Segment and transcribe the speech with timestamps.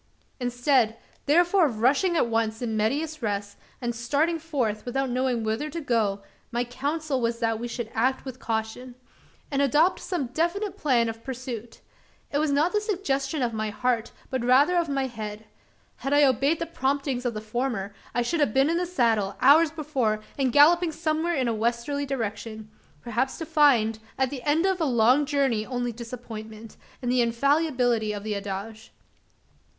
[0.39, 0.97] Instead,
[1.27, 5.79] therefore of rushing at once in medias res, and starting forth, without knowing whither to
[5.79, 8.95] go, my counsel was that we should act with caution;
[9.51, 11.81] and adopt some definite plan of pursuit.
[12.31, 15.45] It was not the suggestion of my heart, but rather of my head.
[15.97, 19.35] Had I obeyed the promptings of the former, I should have been in the saddle,
[19.39, 22.71] hours before, and galloping somewhere in a westerly direction
[23.03, 28.13] perhaps to find, at the end of a long journey only disappointment, and the infallibility
[28.13, 28.91] of the adage.